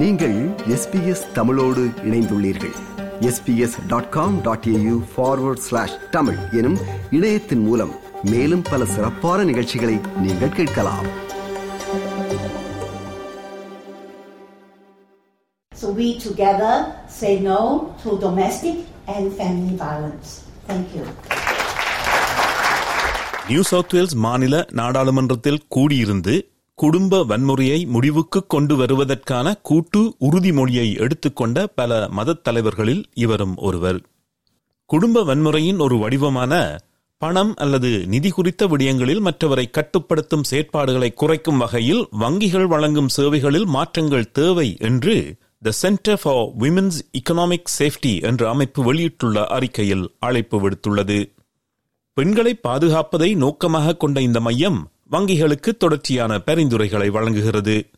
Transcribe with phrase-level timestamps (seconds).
[0.00, 0.36] நீங்கள்
[0.74, 2.74] எஸ்பிஎஸ் தமிழோடு இணைந்துள்ளீர்கள்
[3.28, 6.78] SBS dot com dot AU forward slash Tamil எனும்
[7.10, 7.94] இணையத்தின் மூலம்
[8.30, 11.08] மேலும் பல சிறப்பான நிகழ்ச்சிகளை நீங்கள் கேட்கலாம்
[15.72, 16.74] So we together
[17.16, 17.58] say no
[18.02, 18.76] to domestic
[19.08, 20.28] and family violence.
[20.68, 21.04] Thank you.
[23.48, 26.34] New South Wales மாநில நாடாளுமன்றத்தில் கூடியிருந்து
[26.78, 34.00] குடும்ப வன்முறையை முடிவுக்கு கொண்டு வருவதற்கான கூட்டு உறுதிமொழியை எடுத்துக்கொண்ட பல மதத் தலைவர்களில் இவரும் ஒருவர்.
[34.86, 36.80] குடும்ப வன்முறையின் ஒரு வடிவமான
[37.18, 44.76] பணம் அல்லது நிதி குறித்த விடயங்களில் மற்றவரை கட்டுப்படுத்தும் செயற்பாடுகளை குறைக்கும் வகையில் வங்கிகள் வழங்கும் சேவைகளில் மாற்றங்கள் தேவை
[44.78, 51.32] என்று the Centre for Women's Economic Safety என்ற அமைப்பு வெளியிட்டுள்ள அறிக்கையில் அழைப்பு விடுத்துள்ளது.
[52.12, 57.90] பெண்களை பாதுகாப்பதை நோக்கமாக கொண்ட இந்த மையம் வங்கிகளுக்கு தொடர்ச்சியான பரிந்துரைகளை வழங்குகிறது.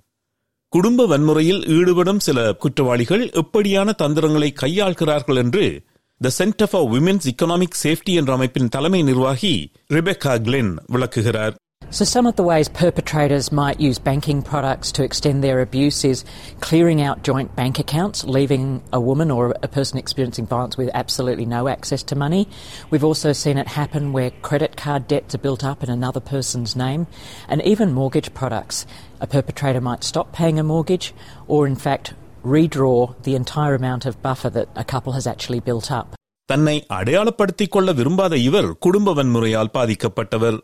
[0.69, 5.85] குடும்ப வன்முறையில் ஈடுபடும் சில குற்றவாளிகள் எப்படியான தந்திரங்களை கையாள்கிறார்கள் என்று
[6.21, 11.55] the Centre for Women's Economic Safety என்ற அமைப்பின் தலைமை நிர்வாகி ரிபெக்கா கிளென் விளக்குகிறார்.
[11.92, 16.26] So, some of the ways perpetrators might use banking products to extend their abuse is
[16.60, 21.46] clearing out joint bank accounts, leaving a woman or a person experiencing violence with absolutely
[21.46, 22.48] no access to money.
[22.90, 26.76] We've also seen it happen where credit card debts are built up in another person's
[26.76, 27.06] name,
[27.48, 28.88] and even mortgage products.
[29.20, 31.14] A perpetrator might stop paying a mortgage
[31.48, 35.92] or, in fact, redraw the entire amount of buffer that a couple has actually built
[35.92, 36.08] up.
[36.46, 40.58] தன்னை அடையாளப்படுத்திக் கொள்ள விரும்பாத இவர் குடும்ப வன்முறையால் பாதிக்கப்பட்டவர்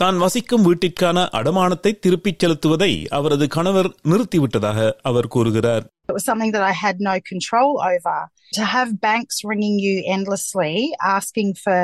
[0.00, 6.64] தான் வசிக்கும் வீட்டிற்கான அடமானத்தை திருப்பிச் செலுத்துவதை அவரது கணவர் நிறுத்திவிட்டதாக அவர் கூறுகிறார் It was something that
[6.72, 8.16] I had no control over.
[8.58, 10.74] To have banks ringing you endlessly
[11.16, 11.80] asking for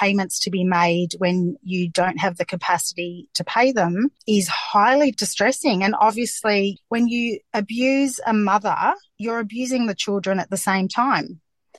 [0.00, 1.36] payments to be made when
[1.72, 3.94] you don't have the capacity to pay them
[4.36, 5.78] is highly distressing.
[5.86, 6.60] And obviously,
[6.94, 7.24] when you
[7.62, 8.80] abuse a mother,
[9.24, 11.28] you're abusing the children at the same time.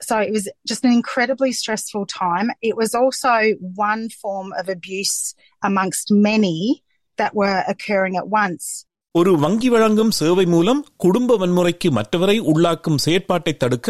[0.02, 2.48] So it was just an incredibly stressful time.
[2.62, 3.32] It was also
[3.82, 5.16] one form of abuse
[5.62, 6.56] amongst many
[7.18, 8.64] that were occurring at once.
[9.14, 13.88] ஒரு வங்கி வழங்கும் சேவை மூலம் குடும்ப வன்முறைக்கு மற்றவரை உள்ளாக்கும் செயற்பாட்டை தடுக்க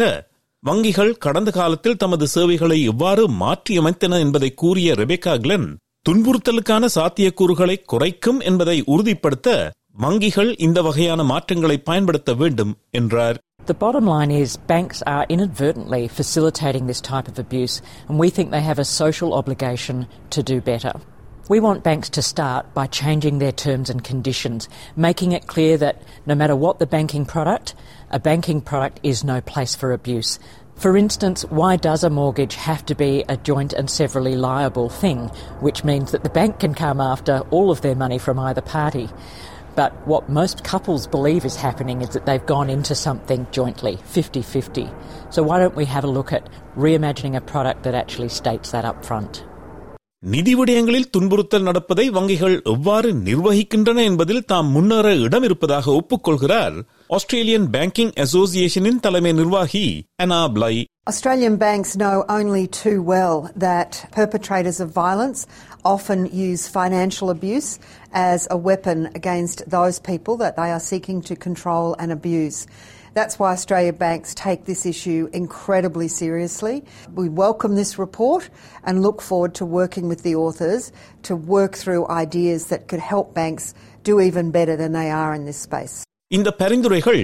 [0.63, 5.67] வங்கிகள் கடந்த காலத்தில் தமது சேவைகளை எவ்வாறு மாற்றியமைத்தன என்பதை கூறிய ரெபேக்கா கிளென்
[6.05, 9.49] துன்புறுத்தலுக்கான சாத்தியக்கூறுகளை குறைக்கும் என்பதை உறுதிப்படுத்த
[9.97, 16.85] வங்கிகள் இந்த வகையான மாற்றங்களை பயன்படுத்த வேண்டும் என்றார் The bottom line is banks are inadvertently facilitating
[16.85, 20.91] this type of abuse, and we think they have a social obligation to do better.
[21.47, 26.01] We want banks to start by changing their terms and conditions, making it clear that
[26.25, 27.73] no matter what the banking product,
[28.11, 30.39] a banking product is no place for abuse.
[30.75, 35.29] For instance, why does a mortgage have to be a joint and severally liable thing,
[35.61, 39.09] which means that the bank can come after all of their money from either party?
[39.75, 44.41] But what most couples believe is happening is that they've gone into something jointly, 50
[44.41, 44.89] 50.
[45.29, 48.85] So why don't we have a look at reimagining a product that actually states that
[48.85, 49.43] up front?
[50.22, 56.76] நிதி விடயங்களில் துன்புறுத்தல் நடப்பதை வங்கிகள் எவ்வாறு நிர்வகிக்கின்றன என்பதில் தாம் முன்னேற இடம் இருப்பதாக ஒப்புக்கொள்கிறார்
[57.08, 59.86] ஆஸ்திரேலியன் பேங்கிங் அசோசியேஷனின் தலைமை நிர்வாகி
[60.24, 60.74] அனா ply
[61.06, 65.40] Australian banks know only too well that perpetrators of violence
[65.84, 67.70] often use financial abuse
[68.28, 72.58] as a weapon against those people that they are seeking to control and abuse.
[73.14, 76.76] That's why Australia banks take this issue incredibly seriously.
[77.14, 78.42] We welcome this report
[78.84, 80.84] and look forward to working with the authors
[81.22, 83.66] to work through ideas that could help banks
[84.04, 85.96] do even better than they are in this space.
[86.30, 87.22] இந்த பரிந்துரைகள்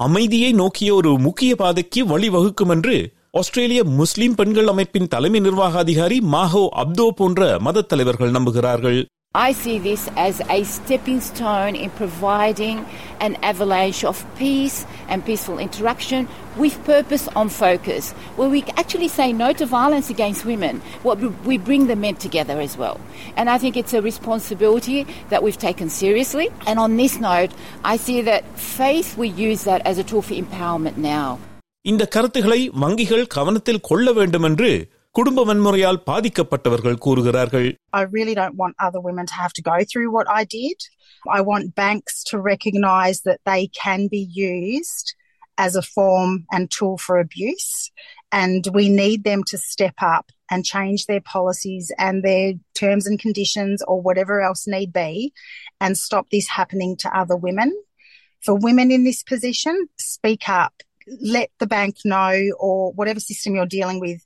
[0.00, 2.96] அமைதியை நோக்கிய ஒரு முக்கிய பாதைக்கு வழிவகுக்கும் என்று
[3.30, 8.98] ஆஸ்திரேலிய முஸ்லிம் பெண்கள் அமைப்பின் தலைமை நிர்வாக அதிகாரி மாஹோ அப்தோ போன்ற மதத் தலைவர்கள் நம்புகிறார்கள்
[9.34, 12.76] I see this as a stepping stone in providing
[13.20, 16.26] an avalanche of peace and peaceful interaction
[16.56, 21.58] with purpose on focus, where we actually say no to violence against women, what we
[21.58, 22.98] bring the men together as well.
[23.36, 26.48] And I think it's a responsibility that we've taken seriously.
[26.66, 27.52] And on this note,
[27.84, 28.42] I see that
[28.78, 31.28] faith, we use that as a tool for empowerment now.
[31.84, 34.70] இந்த கருத்துக்களை வங்கிகள் கவனத்தில் கொள்ள வேண்டும் என்று
[35.16, 37.68] குடும்ப வன்முறையால் பாதிக்கப்பட்டவர்கள் கூறுகிறார்கள்
[38.00, 40.78] I really don't want other women to have to go through what I did.
[41.36, 45.08] I want banks to recognise that they can be used
[45.66, 47.70] as a form and tool for abuse.
[48.32, 53.18] And we need them to step up and change their policies and their terms and
[53.18, 55.32] conditions or whatever else need be
[55.80, 57.72] and stop this happening to other women.
[58.44, 60.74] For women in this position, speak up.
[61.20, 64.20] Let the bank know or whatever system you're dealing with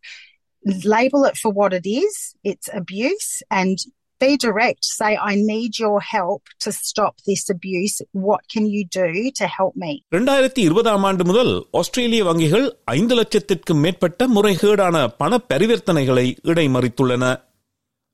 [0.66, 3.78] label it for what it is it's abuse and
[4.22, 4.84] Be direct.
[4.88, 8.02] Say, I need your help to stop this abuse.
[8.14, 9.92] What can you do to help me?
[10.12, 17.34] இரண்டாயிரத்தி இருபதாம் ஆண்டு முதல் ஆஸ்திரேலிய வங்கிகள் ஐந்து லட்சத்திற்கும் மேற்பட்ட முறைகேடான பண பரிவர்த்தனைகளை இடைமறித்துள்ளன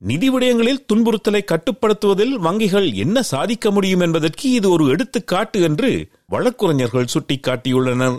[0.02, 5.90] நிதி விடயங்களில் துன்புறுத்தலை கட்டுப்படுத்துவதில் வங்கிகள் என்ன சாதிக்க முடியும் என்பதற்கு இது ஒரு எடுத்துக்காட்டு என்று
[6.28, 8.18] வழக்குரைஞர்கள் சுட்டிக்காட்டியுள்ளனர்